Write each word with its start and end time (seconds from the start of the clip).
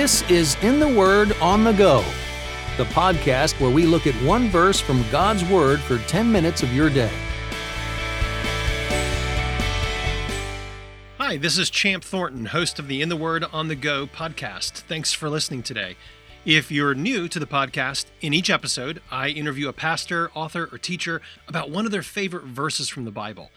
This 0.00 0.22
is 0.30 0.56
In 0.62 0.80
the 0.80 0.88
Word 0.88 1.36
on 1.42 1.62
the 1.62 1.74
Go, 1.74 2.02
the 2.78 2.86
podcast 2.86 3.60
where 3.60 3.68
we 3.68 3.84
look 3.84 4.06
at 4.06 4.14
one 4.24 4.48
verse 4.48 4.80
from 4.80 5.04
God's 5.10 5.44
Word 5.44 5.78
for 5.78 5.98
10 5.98 6.32
minutes 6.32 6.62
of 6.62 6.72
your 6.72 6.88
day. 6.88 7.12
Hi, 11.18 11.36
this 11.36 11.58
is 11.58 11.68
Champ 11.68 12.02
Thornton, 12.02 12.46
host 12.46 12.78
of 12.78 12.88
the 12.88 13.02
In 13.02 13.10
the 13.10 13.16
Word 13.16 13.44
on 13.52 13.68
the 13.68 13.74
Go 13.74 14.06
podcast. 14.06 14.72
Thanks 14.88 15.12
for 15.12 15.28
listening 15.28 15.62
today. 15.62 15.98
If 16.46 16.72
you're 16.72 16.94
new 16.94 17.28
to 17.28 17.38
the 17.38 17.44
podcast, 17.44 18.06
in 18.22 18.32
each 18.32 18.48
episode, 18.48 19.02
I 19.10 19.28
interview 19.28 19.68
a 19.68 19.74
pastor, 19.74 20.30
author, 20.34 20.70
or 20.72 20.78
teacher 20.78 21.20
about 21.46 21.68
one 21.68 21.84
of 21.84 21.92
their 21.92 22.00
favorite 22.00 22.44
verses 22.44 22.88
from 22.88 23.04
the 23.04 23.10
Bible. 23.10 23.50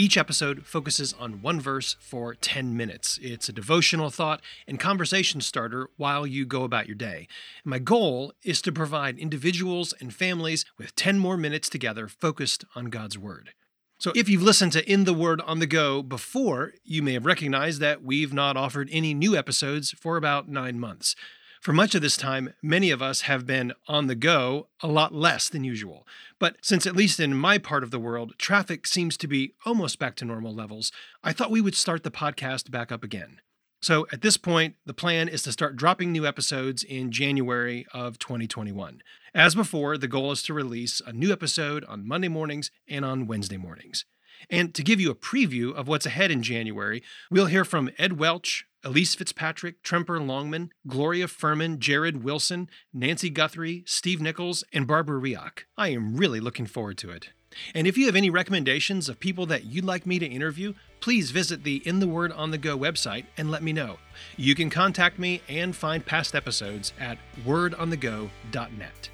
Each 0.00 0.16
episode 0.16 0.64
focuses 0.64 1.12
on 1.20 1.42
one 1.42 1.60
verse 1.60 1.94
for 2.00 2.34
10 2.34 2.74
minutes. 2.74 3.18
It's 3.20 3.50
a 3.50 3.52
devotional 3.52 4.08
thought 4.08 4.40
and 4.66 4.80
conversation 4.80 5.42
starter 5.42 5.90
while 5.98 6.26
you 6.26 6.46
go 6.46 6.64
about 6.64 6.86
your 6.86 6.94
day. 6.94 7.28
my 7.66 7.78
goal 7.78 8.32
is 8.42 8.62
to 8.62 8.72
provide 8.72 9.18
individuals 9.18 9.92
and 10.00 10.14
families 10.14 10.64
with 10.78 10.96
10 10.96 11.18
more 11.18 11.36
minutes 11.36 11.68
together 11.68 12.08
focused 12.08 12.64
on 12.74 12.86
God's 12.86 13.18
Word. 13.18 13.50
So, 13.98 14.10
if 14.16 14.26
you've 14.26 14.42
listened 14.42 14.72
to 14.72 14.90
In 14.90 15.04
the 15.04 15.12
Word 15.12 15.42
on 15.42 15.58
the 15.58 15.66
Go 15.66 16.02
before, 16.02 16.72
you 16.82 17.02
may 17.02 17.12
have 17.12 17.26
recognized 17.26 17.82
that 17.82 18.02
we've 18.02 18.32
not 18.32 18.56
offered 18.56 18.88
any 18.90 19.12
new 19.12 19.36
episodes 19.36 19.90
for 19.90 20.16
about 20.16 20.48
nine 20.48 20.80
months. 20.80 21.14
For 21.60 21.74
much 21.74 21.94
of 21.94 22.00
this 22.00 22.16
time, 22.16 22.54
many 22.62 22.90
of 22.90 23.02
us 23.02 23.22
have 23.22 23.46
been 23.46 23.74
on 23.86 24.06
the 24.06 24.14
go 24.14 24.68
a 24.80 24.86
lot 24.86 25.14
less 25.14 25.50
than 25.50 25.62
usual. 25.62 26.06
But 26.38 26.56
since, 26.62 26.86
at 26.86 26.96
least 26.96 27.20
in 27.20 27.36
my 27.36 27.58
part 27.58 27.82
of 27.82 27.90
the 27.90 27.98
world, 27.98 28.32
traffic 28.38 28.86
seems 28.86 29.18
to 29.18 29.28
be 29.28 29.52
almost 29.66 29.98
back 29.98 30.16
to 30.16 30.24
normal 30.24 30.54
levels, 30.54 30.90
I 31.22 31.34
thought 31.34 31.50
we 31.50 31.60
would 31.60 31.74
start 31.74 32.02
the 32.02 32.10
podcast 32.10 32.70
back 32.70 32.90
up 32.90 33.04
again. 33.04 33.42
So 33.82 34.06
at 34.10 34.22
this 34.22 34.38
point, 34.38 34.76
the 34.86 34.94
plan 34.94 35.28
is 35.28 35.42
to 35.42 35.52
start 35.52 35.76
dropping 35.76 36.12
new 36.12 36.26
episodes 36.26 36.82
in 36.82 37.12
January 37.12 37.84
of 37.92 38.18
2021. 38.18 39.02
As 39.34 39.54
before, 39.54 39.98
the 39.98 40.08
goal 40.08 40.32
is 40.32 40.42
to 40.44 40.54
release 40.54 41.02
a 41.06 41.12
new 41.12 41.30
episode 41.30 41.84
on 41.84 42.08
Monday 42.08 42.28
mornings 42.28 42.70
and 42.88 43.04
on 43.04 43.26
Wednesday 43.26 43.58
mornings. 43.58 44.06
And 44.48 44.74
to 44.74 44.82
give 44.82 44.98
you 44.98 45.10
a 45.10 45.14
preview 45.14 45.74
of 45.74 45.88
what's 45.88 46.06
ahead 46.06 46.30
in 46.30 46.42
January, 46.42 47.02
we'll 47.30 47.46
hear 47.46 47.66
from 47.66 47.90
Ed 47.98 48.18
Welch, 48.18 48.64
Elyse 48.84 49.16
Fitzpatrick, 49.16 49.82
Tremper 49.82 50.24
Longman, 50.24 50.70
Gloria 50.86 51.28
Furman, 51.28 51.78
Jared 51.78 52.24
Wilson, 52.24 52.68
Nancy 52.92 53.30
Guthrie, 53.30 53.84
Steve 53.86 54.20
Nichols, 54.20 54.64
and 54.72 54.86
Barbara 54.86 55.20
Reaoch. 55.20 55.64
I 55.76 55.88
am 55.88 56.16
really 56.16 56.40
looking 56.40 56.66
forward 56.66 56.96
to 56.98 57.10
it. 57.10 57.30
And 57.74 57.86
if 57.86 57.98
you 57.98 58.06
have 58.06 58.16
any 58.16 58.30
recommendations 58.30 59.08
of 59.08 59.20
people 59.20 59.44
that 59.46 59.64
you'd 59.64 59.84
like 59.84 60.06
me 60.06 60.18
to 60.18 60.26
interview, 60.26 60.74
please 61.00 61.30
visit 61.30 61.64
the 61.64 61.82
In 61.86 62.00
the 62.00 62.08
Word 62.08 62.32
on 62.32 62.50
the 62.50 62.58
Go 62.58 62.78
website 62.78 63.26
and 63.36 63.50
let 63.50 63.62
me 63.62 63.72
know. 63.72 63.98
You 64.36 64.54
can 64.54 64.70
contact 64.70 65.18
me 65.18 65.42
and 65.48 65.74
find 65.74 66.04
past 66.04 66.34
episodes 66.34 66.92
at 66.98 67.18
wordonthego.net. 67.44 69.10